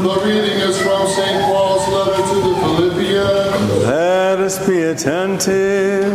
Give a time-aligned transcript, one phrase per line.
[0.00, 1.44] The reading is from St.
[1.44, 3.84] Paul's letter to the Philippians.
[3.84, 6.11] Let us be attentive.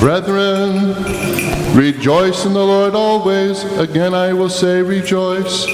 [0.00, 0.94] Brethren,
[1.76, 3.62] rejoice in the Lord always.
[3.78, 5.66] Again I will say rejoice.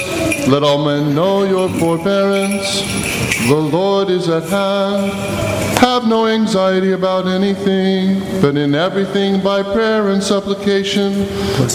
[0.48, 2.80] Let all men know your forbearance.
[3.46, 5.12] The Lord is at hand.
[5.78, 11.20] Have no anxiety about anything, but in everything by prayer and supplication,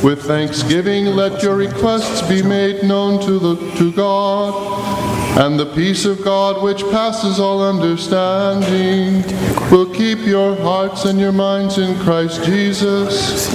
[0.03, 5.00] with thanksgiving let your requests be made known to, the, to God.
[5.39, 9.23] And the peace of God, which passes all understanding,
[9.71, 13.49] will keep your hearts and your minds in Christ Jesus.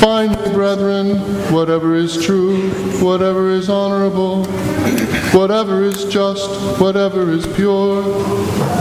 [0.00, 1.16] Finally, brethren,
[1.52, 2.70] whatever is true,
[3.02, 4.44] whatever is honorable,
[5.32, 8.02] whatever is just, whatever is pure,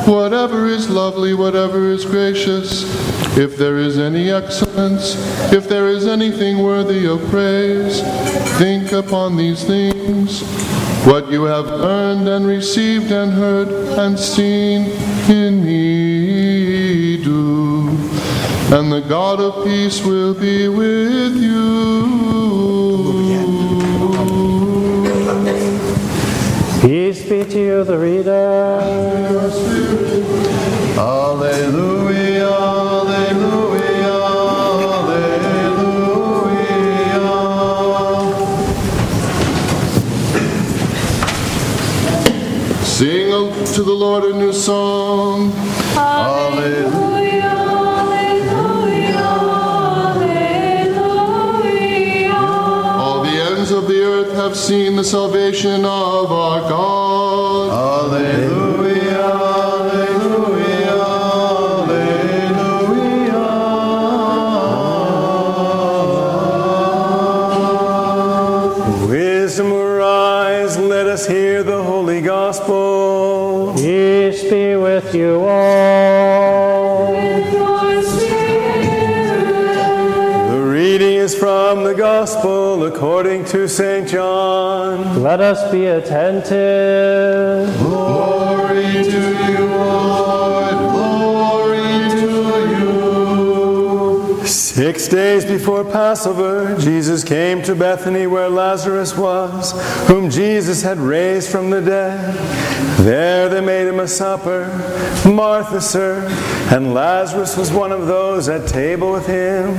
[0.05, 2.83] whatever is lovely, whatever is gracious,
[3.35, 5.15] if there is any excellence,
[5.51, 8.01] if there is anything worthy of praise,
[8.59, 10.43] think upon these things.
[11.05, 13.67] What you have earned and received and heard
[13.99, 14.83] and seen
[15.29, 17.89] in me do.
[18.71, 22.23] And the God of peace will be with you.
[26.81, 28.22] Peace be to you, the reader.
[44.67, 45.02] Lord
[85.33, 87.75] Let us be attentive.
[87.79, 88.42] Glory
[94.83, 99.71] Six days before Passover, Jesus came to Bethany where Lazarus was,
[100.09, 102.35] whom Jesus had raised from the dead.
[102.97, 104.67] There they made him a supper.
[105.25, 106.33] Martha served,
[106.73, 109.73] and Lazarus was one of those at table with him.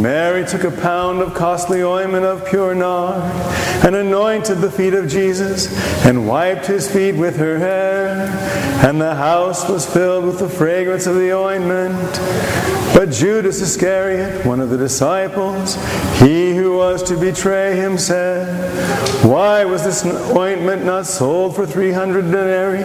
[0.00, 3.22] Mary took a pound of costly ointment of pure nard
[3.84, 5.68] and anointed the feet of Jesus
[6.06, 8.73] and wiped his feet with her hair.
[8.84, 11.96] And the house was filled with the fragrance of the ointment.
[12.92, 15.76] But Judas Iscariot, one of the disciples,
[16.20, 20.04] he who was to betray him, said, Why was this
[20.36, 22.82] ointment not sold for 300 denarii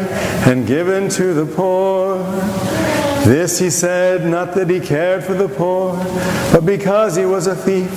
[0.49, 2.17] and given to the poor?
[3.25, 5.97] This he said, not that he cared for the poor,
[6.53, 7.91] but because he was a thief,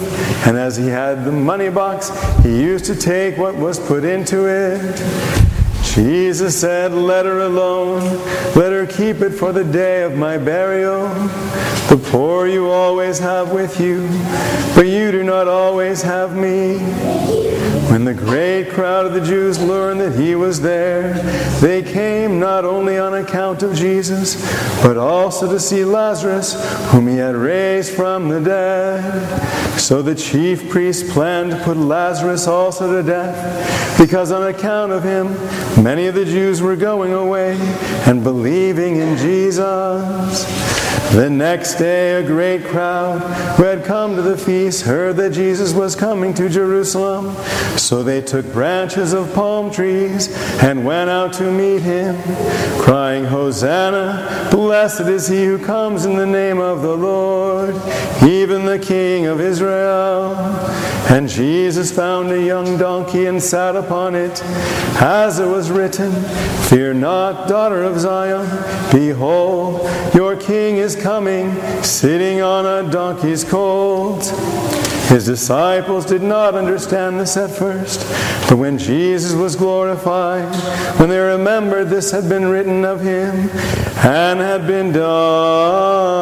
[0.45, 2.11] and as he had the money box,
[2.43, 5.62] he used to take what was put into it.
[5.83, 8.03] Jesus said, Let her alone.
[8.55, 11.09] Let her keep it for the day of my burial.
[11.89, 14.09] The poor you always have with you,
[14.75, 16.79] but you do not always have me.
[17.91, 21.13] When the great crowd of the Jews learned that he was there,
[21.61, 24.41] they came not only on account of Jesus,
[24.83, 26.55] but also to see Lazarus,
[26.91, 29.79] whom he had raised from the dead.
[29.79, 35.03] So the chief priests planned to put Lazarus also to death, because on account of
[35.03, 35.29] him,
[35.81, 37.57] many of the Jews were going away
[38.07, 40.92] and believing in Jesus.
[41.13, 43.19] The next day, a great crowd
[43.59, 47.37] who had come to the feast heard that Jesus was coming to Jerusalem.
[47.77, 52.17] So they took branches of palm trees and went out to meet him,
[52.81, 54.49] crying, Hosanna!
[54.51, 57.75] Blessed is he who comes in the name of the Lord,
[58.23, 60.35] even the King of Israel.
[61.11, 64.43] And Jesus found a young donkey and sat upon it.
[64.99, 66.11] As it was written,
[66.71, 68.47] Fear not, daughter of Zion.
[68.91, 69.83] Behold,
[70.15, 71.53] your king is coming,
[71.83, 74.25] sitting on a donkey's colt.
[75.09, 78.01] His disciples did not understand this at first,
[78.49, 80.55] but when Jesus was glorified,
[80.99, 83.51] when they remembered this had been written of him
[84.05, 86.13] and had been done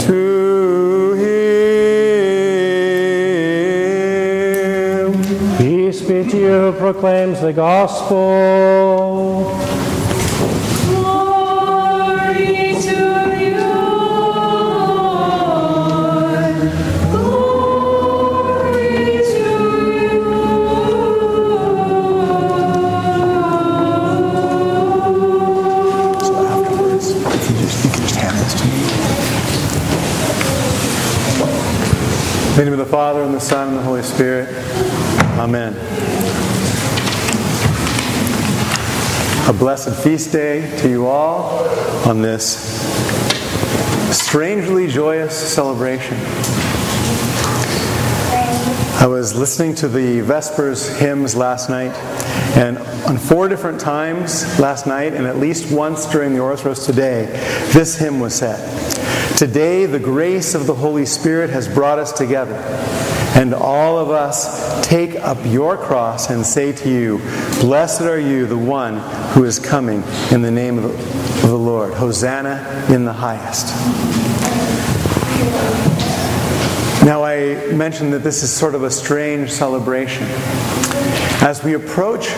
[0.00, 1.12] to
[5.12, 5.56] him.
[5.58, 8.95] Peace be to you proclaims the gospel.
[39.58, 41.66] Blessed feast day to you all
[42.06, 42.76] on this
[44.14, 46.16] strangely joyous celebration.
[48.98, 51.94] I was listening to the Vespers hymns last night,
[52.54, 52.76] and
[53.06, 57.24] on four different times last night, and at least once during the Orthros today,
[57.72, 58.58] this hymn was said.
[59.38, 62.56] Today, the grace of the Holy Spirit has brought us together,
[63.36, 67.18] and all of us take up your cross and say to you,
[67.60, 68.96] Blessed are you, the one
[69.34, 70.02] who is coming
[70.32, 70.84] in the name of
[71.42, 71.92] the, Lord.
[71.92, 73.66] Hosanna in the highest.
[77.04, 80.26] Now, I mentioned that this is sort of a strange celebration.
[81.42, 82.28] As we approach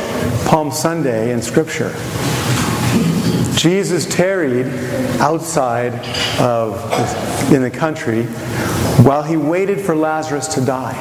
[0.46, 1.94] Palm Sunday in Scripture,
[3.56, 4.66] Jesus tarried
[5.20, 5.92] outside
[6.40, 8.26] of in the country
[9.02, 10.94] while he waited for Lazarus to die.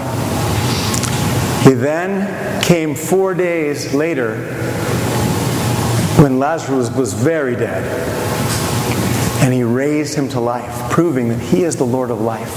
[1.64, 4.38] He then came four days later
[6.22, 7.84] when Lazarus was very dead,
[9.44, 12.56] and he raised him to life, proving that he is the Lord of life.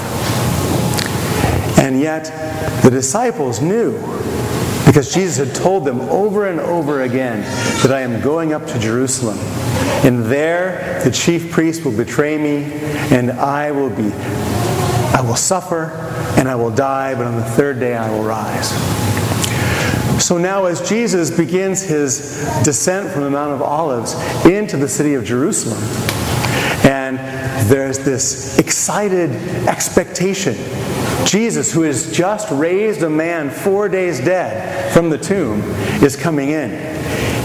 [1.78, 2.24] And yet,
[2.82, 3.98] the disciples knew,
[4.86, 7.40] because Jesus had told them over and over again,
[7.82, 9.38] that I am going up to Jerusalem.
[10.04, 12.72] And there the chief priest will betray me,
[13.14, 14.10] and I will be,
[15.12, 15.90] I will suffer,
[16.38, 18.70] and I will die, but on the third day I will rise.
[20.24, 24.14] So now, as Jesus begins his descent from the Mount of Olives
[24.44, 25.82] into the city of Jerusalem,
[26.84, 27.18] and
[27.68, 29.30] there's this excited
[29.68, 30.54] expectation.
[31.26, 35.60] Jesus, who has just raised a man four days dead from the tomb,
[36.02, 36.70] is coming in.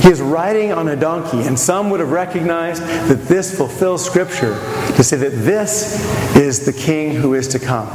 [0.05, 4.53] He is riding on a donkey, and some would have recognized that this fulfills Scripture
[4.97, 7.87] to say that this is the King who is to come,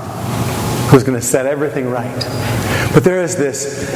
[0.90, 2.12] who is going to set everything right.
[2.92, 3.86] But there is this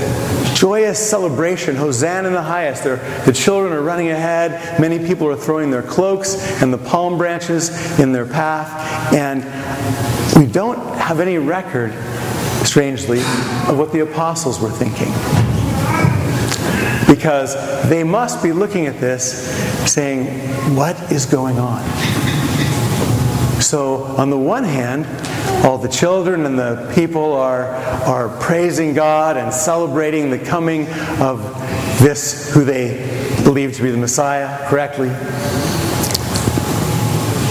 [0.54, 1.74] joyous celebration.
[1.74, 2.84] Hosanna in the highest.
[2.84, 4.80] The children are running ahead.
[4.80, 9.12] Many people are throwing their cloaks and the palm branches in their path.
[9.12, 9.42] And
[10.38, 11.92] we don't have any record,
[12.64, 13.18] strangely,
[13.66, 15.12] of what the apostles were thinking.
[17.14, 17.54] Because
[17.88, 19.48] they must be looking at this
[19.90, 20.26] saying,
[20.74, 21.82] What is going on?
[23.60, 25.06] So, on the one hand,
[25.64, 27.66] all the children and the people are,
[28.04, 30.86] are praising God and celebrating the coming
[31.20, 31.40] of
[32.00, 32.98] this who they
[33.44, 35.08] believe to be the Messiah correctly.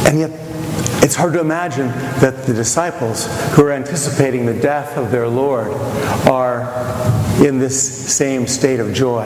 [0.08, 0.30] And yet,
[1.04, 1.88] it's hard to imagine
[2.20, 3.26] that the disciples
[3.56, 5.68] who are anticipating the death of their Lord
[6.28, 6.62] are
[7.42, 9.26] in this same state of joy.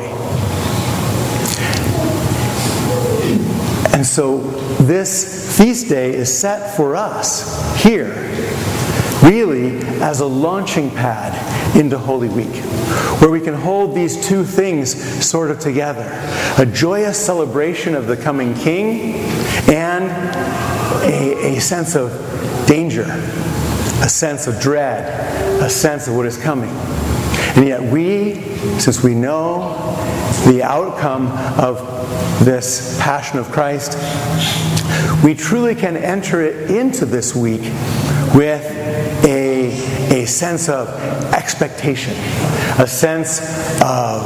[3.94, 4.38] And so,
[4.84, 8.14] this feast day is set for us here
[9.24, 12.56] really as a launching pad into Holy Week,
[13.20, 14.96] where we can hold these two things
[15.26, 16.08] sort of together
[16.58, 19.16] a joyous celebration of the coming King
[19.68, 20.06] and
[21.04, 22.12] a, a sense of
[22.68, 26.74] danger, a sense of dread, a sense of what is coming.
[27.58, 28.36] And yet, we,
[28.80, 29.74] since we know
[30.46, 31.26] the outcome
[31.58, 31.80] of
[32.46, 33.98] this passion of Christ,
[35.24, 37.62] we truly can enter it into this week
[38.36, 38.64] with
[39.26, 40.88] a, a sense of
[41.34, 42.14] expectation,
[42.78, 43.42] a sense
[43.82, 44.22] of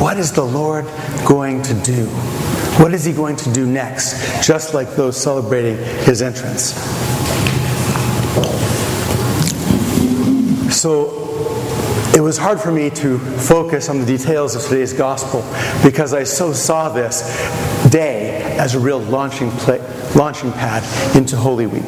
[0.00, 0.86] what is the Lord
[1.24, 2.06] going to do?
[2.82, 4.44] What is he going to do next?
[4.44, 6.74] Just like those celebrating his entrance.
[10.74, 11.25] So
[12.16, 15.42] it was hard for me to focus on the details of today's gospel
[15.84, 17.20] because I so saw this
[17.90, 19.50] day as a real launching,
[20.14, 20.82] launching pad
[21.14, 21.82] into Holy Week.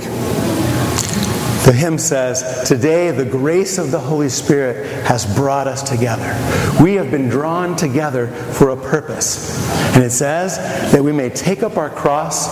[1.64, 6.37] The hymn says, Today the grace of the Holy Spirit has brought us together.
[6.82, 9.66] We have been drawn together for a purpose.
[9.94, 10.58] And it says
[10.92, 12.49] that we may take up our cross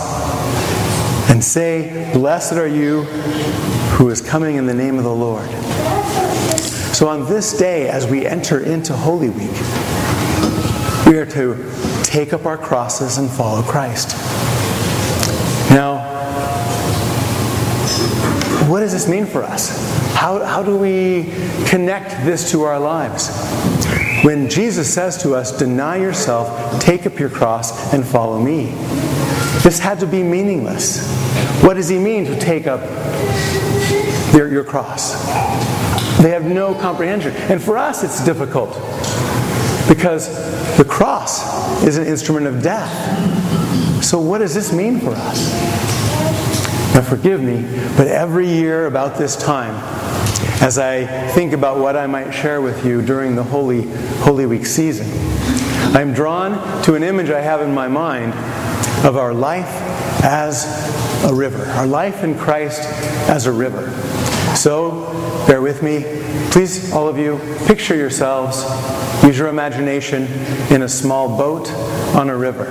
[1.30, 3.02] and say, Blessed are you
[3.98, 5.50] who is coming in the name of the Lord.
[6.96, 9.52] So on this day, as we enter into Holy Week,
[11.06, 14.16] we are to take up our crosses and follow Christ.
[15.68, 15.98] Now,
[18.70, 19.76] what does this mean for us?
[20.14, 21.24] How, how do we
[21.66, 23.28] connect this to our lives?
[24.24, 28.70] When Jesus says to us, Deny yourself, take up your cross, and follow me,
[29.62, 31.06] this had to be meaningless.
[31.62, 32.80] What does he mean to take up
[34.34, 35.85] your, your cross?
[36.22, 37.32] They have no comprehension.
[37.50, 38.70] And for us, it's difficult
[39.88, 44.04] because the cross is an instrument of death.
[44.04, 45.52] So, what does this mean for us?
[46.94, 47.62] Now, forgive me,
[47.96, 49.74] but every year about this time,
[50.62, 53.82] as I think about what I might share with you during the Holy,
[54.20, 55.06] Holy Week season,
[55.94, 58.32] I'm drawn to an image I have in my mind
[59.04, 59.68] of our life
[60.24, 60.64] as
[61.24, 62.82] a river, our life in Christ
[63.28, 63.90] as a river.
[64.56, 65.12] So,
[65.46, 66.02] bear with me.
[66.50, 68.64] Please, all of you, picture yourselves,
[69.22, 70.24] use your imagination
[70.72, 71.70] in a small boat
[72.16, 72.64] on a river.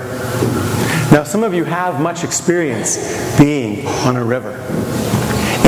[1.11, 4.51] Now, some of you have much experience being on a river.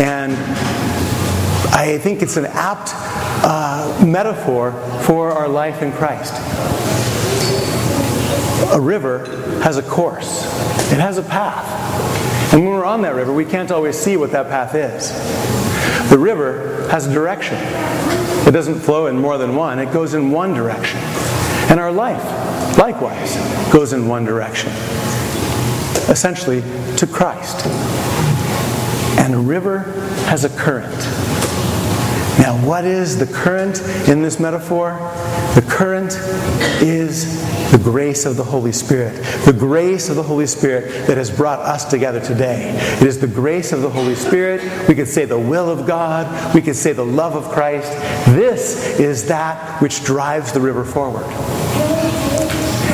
[0.01, 0.33] And
[1.73, 4.73] I think it's an apt uh, metaphor
[5.03, 6.33] for our life in Christ.
[8.73, 9.25] A river
[9.61, 10.43] has a course,
[10.91, 12.53] it has a path.
[12.53, 15.56] And when we're on that river, we can't always see what that path is.
[16.09, 17.57] The river has a direction.
[18.47, 20.99] It doesn't flow in more than one, it goes in one direction.
[21.69, 23.35] And our life, likewise,
[23.71, 24.71] goes in one direction
[26.09, 26.61] essentially
[26.95, 27.65] to Christ.
[29.19, 29.79] And a river
[30.27, 30.97] has a current.
[32.39, 34.91] Now, what is the current in this metaphor?
[35.55, 36.13] The current
[36.81, 39.15] is the grace of the Holy Spirit.
[39.45, 42.71] The grace of the Holy Spirit that has brought us together today.
[42.99, 44.61] It is the grace of the Holy Spirit.
[44.87, 46.55] We could say the will of God.
[46.55, 47.91] We could say the love of Christ.
[48.27, 51.25] This is that which drives the river forward.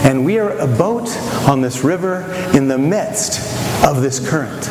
[0.06, 1.10] And we are a boat
[1.48, 3.40] on this river in the midst
[3.86, 4.68] of this current.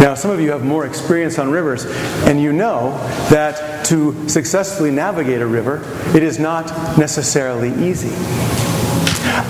[0.00, 1.84] Now, some of you have more experience on rivers,
[2.24, 2.92] and you know
[3.28, 5.82] that to successfully navigate a river,
[6.14, 8.14] it is not necessarily easy.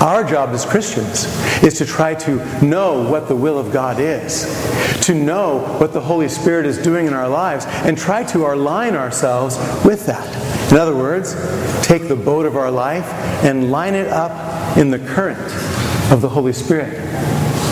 [0.01, 1.27] Our job as Christians
[1.63, 4.45] is to try to know what the will of God is,
[5.03, 8.95] to know what the Holy Spirit is doing in our lives, and try to align
[8.95, 10.73] ourselves with that.
[10.73, 11.35] In other words,
[11.87, 13.05] take the boat of our life
[13.45, 15.39] and line it up in the current
[16.11, 16.97] of the Holy Spirit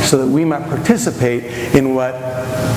[0.04, 1.44] so that we might participate
[1.74, 2.14] in what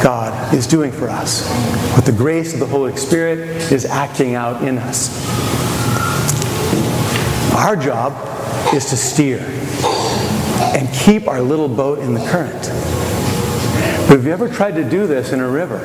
[0.02, 1.48] God is doing for us,
[1.96, 3.40] what the grace of the Holy Spirit
[3.72, 5.10] is acting out in us.
[7.54, 8.14] Our job
[8.74, 9.40] is to steer
[10.76, 12.62] and keep our little boat in the current.
[14.08, 15.80] But have you ever tried to do this in a river?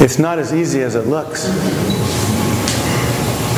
[0.00, 1.46] It's not as easy as it looks.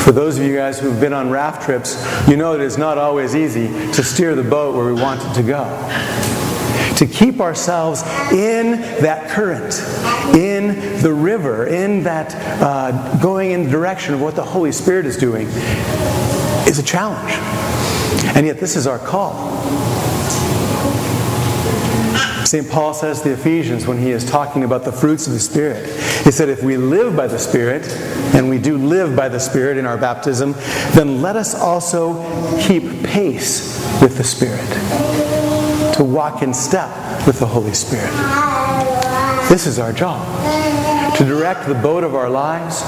[0.04, 1.96] For those of you guys who've been on raft trips,
[2.28, 5.34] you know that it's not always easy to steer the boat where we want it
[5.34, 5.64] to go.
[6.98, 9.74] To keep ourselves in that current,
[10.34, 15.06] in the river, in that uh, going in the direction of what the Holy Spirit
[15.06, 15.48] is doing,
[16.68, 17.32] is a challenge.
[18.36, 19.34] And yet, this is our call.
[22.54, 22.70] St.
[22.70, 25.86] Paul says to the Ephesians when he is talking about the fruits of the Spirit,
[26.24, 27.84] he said, If we live by the Spirit,
[28.32, 30.52] and we do live by the Spirit in our baptism,
[30.92, 32.14] then let us also
[32.60, 34.60] keep pace with the Spirit,
[35.94, 36.88] to walk in step
[37.26, 38.10] with the Holy Spirit.
[39.48, 40.26] This is our job
[41.16, 42.82] to direct the boat of our lives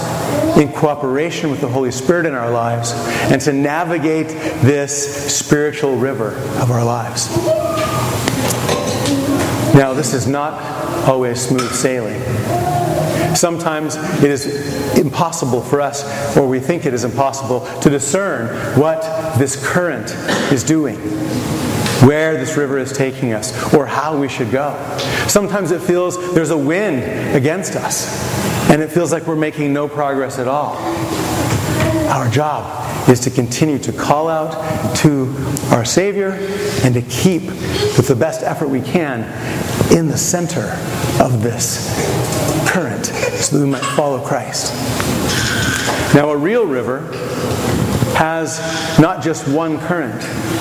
[0.57, 2.93] in cooperation with the Holy Spirit in our lives
[3.31, 4.29] and to navigate
[4.63, 7.29] this spiritual river of our lives.
[9.75, 10.61] Now, this is not
[11.07, 12.21] always smooth sailing.
[13.37, 18.49] Sometimes it is impossible for us, or we think it is impossible, to discern
[18.81, 19.03] what
[19.39, 20.11] this current
[20.51, 20.97] is doing,
[22.03, 24.75] where this river is taking us, or how we should go.
[25.29, 29.89] Sometimes it feels there's a wind against us, and it feels like we're making no
[29.89, 30.77] progress at all.
[32.09, 35.35] Our job is to continue to call out to
[35.71, 36.31] our Savior
[36.83, 39.23] and to keep, with the best effort we can,
[39.97, 40.73] in the center
[41.23, 41.95] of this
[42.69, 44.75] current so that we might follow Christ.
[46.15, 47.11] Now, a real river
[48.15, 48.59] has
[48.99, 50.21] not just one current,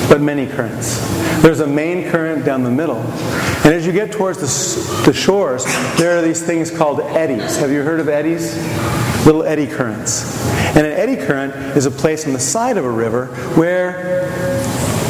[0.09, 0.99] but many currents.
[1.41, 3.01] There's a main current down the middle.
[3.65, 5.65] And as you get towards the, the shores,
[5.97, 7.57] there are these things called eddies.
[7.57, 8.55] Have you heard of eddies?
[9.25, 10.45] Little eddy currents.
[10.75, 14.29] And an eddy current is a place on the side of a river where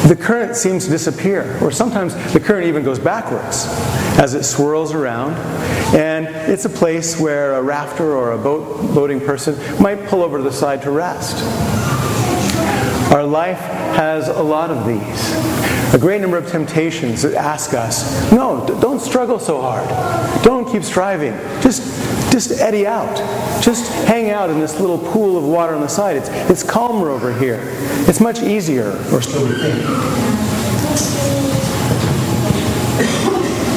[0.06, 3.66] the current seems to disappear, or sometimes the current even goes backwards
[4.18, 5.34] as it swirls around.
[5.94, 10.38] And it's a place where a rafter or a boat, boating person might pull over
[10.38, 11.36] to the side to rest.
[13.16, 13.60] Our life
[13.96, 15.94] has a lot of these.
[15.94, 19.88] A great number of temptations that ask us, no, don't struggle so hard.
[20.44, 21.32] Don't keep striving.
[21.62, 21.80] Just,
[22.30, 23.16] just eddy out.
[23.62, 26.16] Just hang out in this little pool of water on the side.
[26.16, 27.60] It's, it's calmer over here.
[28.06, 29.82] It's much easier, or so we think.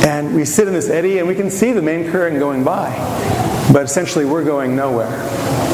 [0.06, 2.92] And we sit in this eddy and we can see the main current going by.
[3.72, 5.69] But essentially, we're going nowhere.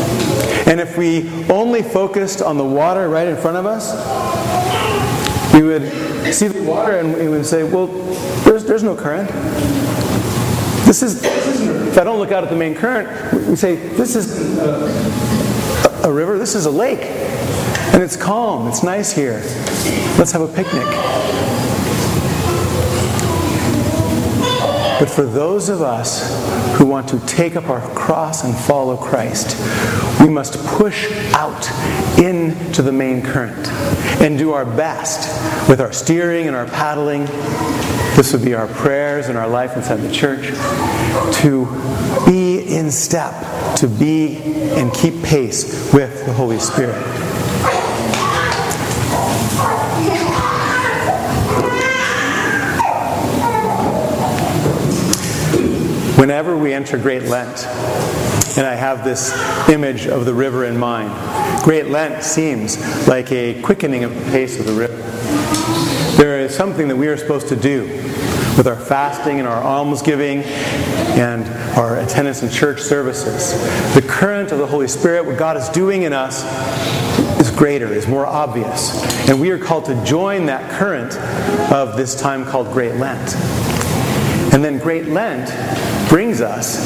[0.67, 3.93] And if we only focused on the water right in front of us,
[5.53, 5.83] we would
[6.33, 7.87] see the water and we would say, well,
[8.43, 9.29] there's, there's no current.
[10.85, 14.57] This is, if I don't look out at the main current, we say, this is
[14.59, 17.01] a, a river, this is a lake.
[17.93, 19.41] And it's calm, it's nice here.
[20.17, 20.85] Let's have a picnic.
[24.99, 29.57] But for those of us who want to take up our cross and follow Christ,
[30.21, 31.69] we must push out
[32.17, 33.67] into the main current
[34.21, 37.25] and do our best with our steering and our paddling.
[38.15, 40.47] This would be our prayers and our life inside the church
[41.41, 41.65] to
[42.25, 43.33] be in step,
[43.75, 44.37] to be
[44.77, 46.95] and keep pace with the Holy Spirit.
[56.17, 57.65] Whenever we enter Great Lent,
[58.57, 59.33] and I have this
[59.67, 61.11] image of the river in mind,
[61.61, 64.95] Great Lent seems like a quickening of the pace of the river.
[66.15, 67.83] There is something that we are supposed to do
[68.55, 71.45] with our fasting and our almsgiving and
[71.77, 73.51] our attendance in church services.
[73.93, 76.45] The current of the Holy Spirit, what God is doing in us,
[77.41, 79.03] is greater, is more obvious.
[79.29, 81.13] And we are called to join that current
[81.73, 83.35] of this time called Great Lent.
[84.53, 85.49] And then Great Lent
[86.09, 86.79] brings us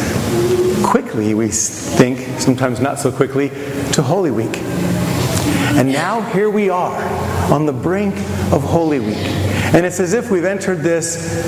[0.84, 3.50] quickly, we think, sometimes not so quickly,
[3.94, 4.56] to Holy Week.
[5.78, 7.02] And now here we are
[7.52, 8.16] on the brink
[8.52, 9.18] of Holy Week.
[9.74, 11.46] And it's as if we've entered this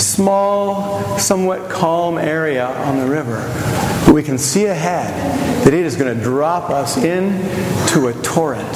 [0.00, 3.38] small, somewhat calm area on the river.
[4.06, 5.12] But we can see ahead
[5.64, 8.70] that it is going to drop us into a torrent.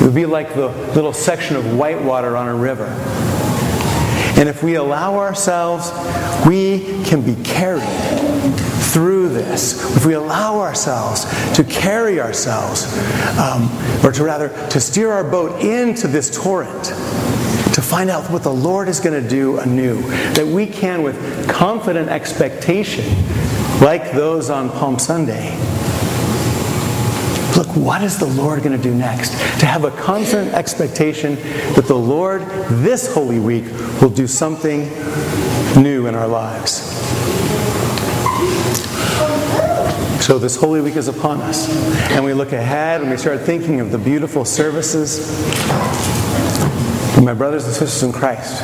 [0.00, 2.88] It would be like the little section of whitewater on a river.
[4.38, 5.90] And if we allow ourselves,
[6.46, 7.82] we can be carried
[8.90, 9.96] through this.
[9.96, 12.86] If we allow ourselves to carry ourselves,
[13.38, 13.70] um,
[14.04, 16.84] or to rather, to steer our boat into this torrent,
[17.74, 21.48] to find out what the Lord is going to do anew, that we can, with
[21.48, 23.04] confident expectation,
[23.80, 25.56] like those on Palm Sunday,
[27.60, 29.32] look, what is the Lord going to do next?
[29.60, 31.34] To have a confident expectation
[31.74, 33.64] that the Lord, this Holy Week,
[34.00, 34.88] will do something
[35.76, 36.80] new in our lives.
[40.24, 41.68] So, this Holy Week is upon us,
[42.10, 45.20] and we look ahead and we start thinking of the beautiful services.
[47.20, 48.62] my brothers and sisters in Christ,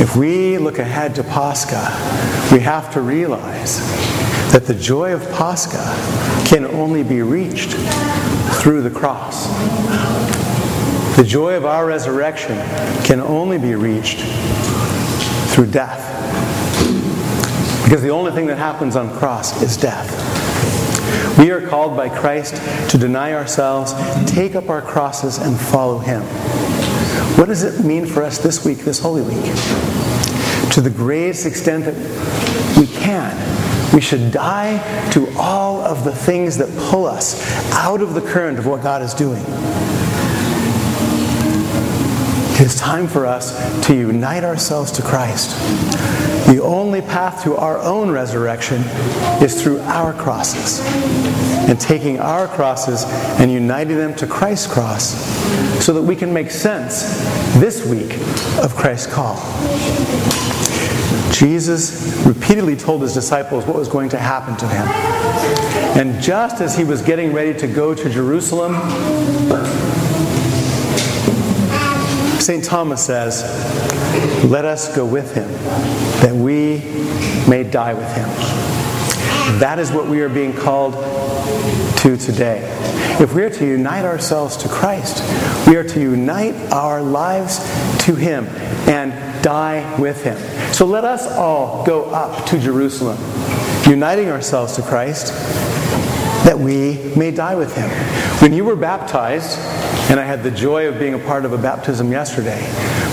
[0.00, 1.80] if we look ahead to Pascha,
[2.52, 3.80] we have to realize
[4.52, 5.78] that the joy of Pascha
[6.46, 7.70] can only be reached
[8.60, 9.46] through the cross.
[11.16, 12.56] The joy of our resurrection
[13.04, 14.18] can only be reached
[15.54, 16.06] through death.
[17.84, 20.08] Because the only thing that happens on cross is death.
[21.38, 22.56] We are called by Christ
[22.90, 23.94] to deny ourselves,
[24.30, 26.22] take up our crosses, and follow Him.
[27.38, 29.54] What does it mean for us this week, this Holy Week?
[30.72, 33.36] To the greatest extent that we can,
[33.92, 38.58] we should die to all of the things that pull us out of the current
[38.58, 39.42] of what God is doing.
[42.60, 45.58] It is time for us to unite ourselves to Christ.
[46.46, 48.82] The only path to our own resurrection
[49.42, 50.80] is through our crosses.
[51.70, 53.04] And taking our crosses
[53.40, 55.14] and uniting them to Christ's cross
[55.82, 57.18] so that we can make sense
[57.54, 58.14] this week
[58.62, 59.36] of Christ's call.
[61.30, 64.86] Jesus repeatedly told his disciples what was going to happen to him.
[65.96, 68.74] And just as he was getting ready to go to Jerusalem,
[72.40, 72.64] St.
[72.64, 73.42] Thomas says,
[74.44, 75.50] Let us go with him,
[76.22, 76.78] that we
[77.48, 78.28] may die with him.
[79.58, 80.94] That is what we are being called
[81.98, 82.62] to today.
[83.20, 85.22] If we are to unite ourselves to Christ,
[85.68, 87.58] we are to unite our lives
[88.06, 88.46] to Him
[88.88, 90.38] and die with Him.
[90.72, 93.18] So let us all go up to Jerusalem,
[93.86, 95.32] uniting ourselves to Christ
[96.44, 97.90] that we may die with him.
[98.40, 99.58] When you were baptized,
[100.10, 102.60] and I had the joy of being a part of a baptism yesterday,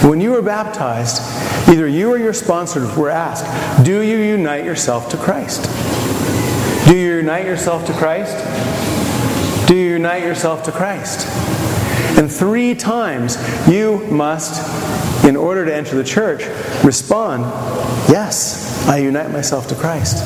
[0.08, 1.22] when you were baptized,
[1.70, 5.66] either you or your sponsors were asked, Do you unite yourself to Christ?
[6.88, 8.38] Do you unite yourself to Christ?
[9.68, 11.28] Do you unite yourself to Christ?
[12.18, 13.38] And three times
[13.68, 14.62] you must,
[15.28, 16.46] in order to enter the church,
[16.84, 17.44] respond,
[18.10, 20.26] Yes, I unite myself to Christ.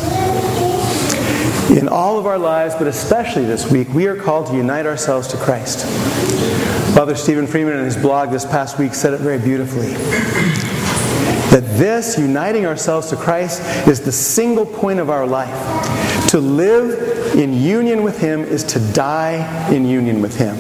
[1.72, 5.28] In all of our lives, but especially this week, we are called to unite ourselves
[5.30, 5.86] to Christ.
[6.94, 9.94] Father Stephen Freeman in his blog this past week said it very beautifully.
[11.52, 16.30] That this, uniting ourselves to Christ, is the single point of our life.
[16.30, 20.56] To live in union with Him is to die in union with Him.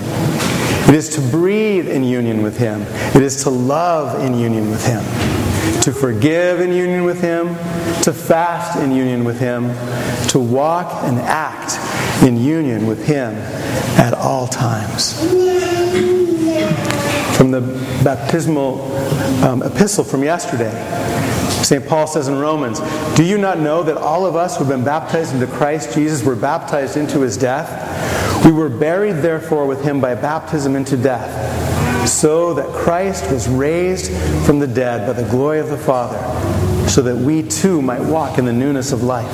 [0.91, 2.81] It is to breathe in union with Him.
[3.15, 5.01] It is to love in union with Him.
[5.83, 7.55] To forgive in union with Him.
[8.01, 9.69] To fast in union with Him.
[10.31, 11.79] To walk and act
[12.23, 13.35] in union with Him
[13.97, 15.17] at all times.
[17.37, 17.61] From the
[18.03, 18.81] baptismal
[19.45, 20.73] um, epistle from yesterday,
[21.71, 21.87] St.
[21.87, 22.81] Paul says in Romans,
[23.15, 26.21] Do you not know that all of us who have been baptized into Christ Jesus
[26.21, 28.43] were baptized into his death?
[28.43, 34.11] We were buried, therefore, with him by baptism into death, so that Christ was raised
[34.45, 36.19] from the dead by the glory of the Father,
[36.89, 39.31] so that we too might walk in the newness of life.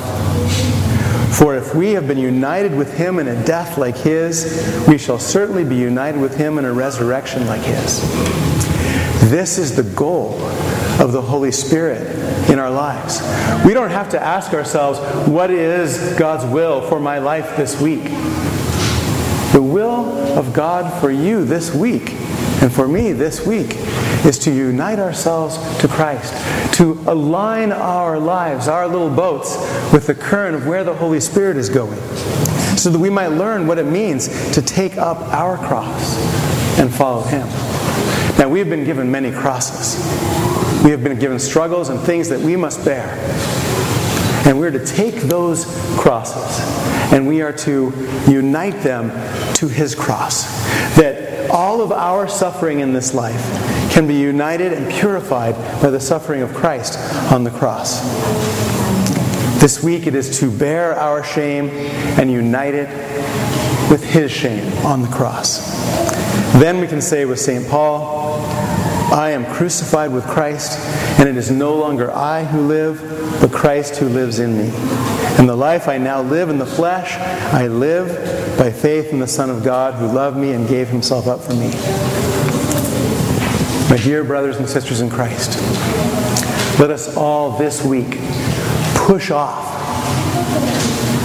[1.36, 5.18] For if we have been united with him in a death like his, we shall
[5.18, 8.00] certainly be united with him in a resurrection like his.
[9.28, 10.40] This is the goal
[11.00, 13.20] of the Holy Spirit in our lives.
[13.64, 18.04] We don't have to ask ourselves, what is God's will for my life this week?
[19.52, 20.06] The will
[20.38, 22.12] of God for you this week
[22.60, 23.76] and for me this week
[24.24, 26.34] is to unite ourselves to Christ,
[26.74, 29.56] to align our lives, our little boats,
[29.92, 31.98] with the current of where the Holy Spirit is going,
[32.76, 36.16] so that we might learn what it means to take up our cross
[36.78, 37.46] and follow Him.
[38.38, 40.37] Now, we have been given many crosses.
[40.84, 43.08] We have been given struggles and things that we must bear.
[44.46, 45.64] And we're to take those
[45.98, 46.58] crosses
[47.12, 47.92] and we are to
[48.28, 49.10] unite them
[49.54, 50.44] to His cross.
[50.96, 53.42] That all of our suffering in this life
[53.92, 56.98] can be united and purified by the suffering of Christ
[57.32, 58.02] on the cross.
[59.60, 61.70] This week it is to bear our shame
[62.18, 62.88] and unite it
[63.90, 65.66] with His shame on the cross.
[66.54, 67.66] Then we can say with St.
[67.68, 68.17] Paul,
[69.10, 70.78] I am crucified with Christ,
[71.18, 73.00] and it is no longer I who live,
[73.40, 74.70] but Christ who lives in me.
[75.38, 77.14] And the life I now live in the flesh,
[77.54, 81.26] I live by faith in the Son of God who loved me and gave himself
[81.26, 81.70] up for me.
[83.88, 85.58] My dear brothers and sisters in Christ,
[86.78, 88.18] let us all this week
[88.94, 89.74] push off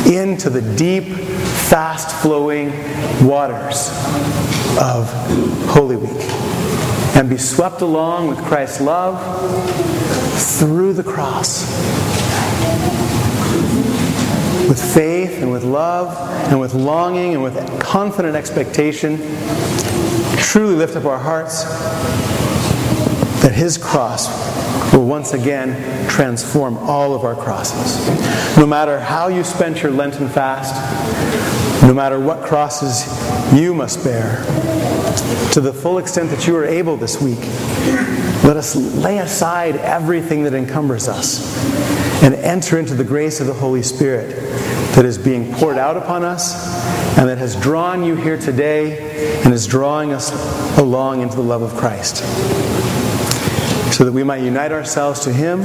[0.08, 2.70] into the deep, fast flowing
[3.28, 3.90] waters
[4.80, 5.12] of
[5.68, 6.53] Holy Week
[7.16, 9.20] and be swept along with Christ's love
[10.60, 11.70] through the cross.
[14.68, 16.18] With faith and with love
[16.50, 19.18] and with longing and with confident expectation,
[20.38, 21.64] truly lift up our hearts
[23.42, 24.28] that His cross
[24.94, 28.58] will once again transform all of our crosses.
[28.58, 30.74] No matter how you spent your Lenten fast,
[31.84, 33.04] no matter what crosses
[33.54, 34.44] you must bear,
[35.54, 37.38] to the full extent that you are able this week,
[38.44, 41.56] let us lay aside everything that encumbers us
[42.24, 44.32] and enter into the grace of the Holy Spirit
[44.96, 46.56] that is being poured out upon us
[47.20, 50.32] and that has drawn you here today and is drawing us
[50.80, 52.18] along into the love of Christ.
[53.94, 55.62] So that we might unite ourselves to Him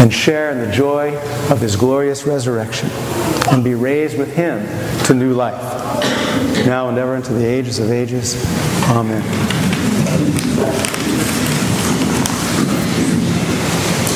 [0.00, 1.14] and share in the joy
[1.50, 2.88] of His glorious resurrection
[3.50, 4.66] and be raised with Him
[5.04, 5.93] to new life.
[6.62, 8.36] Now and ever into the ages of ages.
[8.88, 9.22] Amen.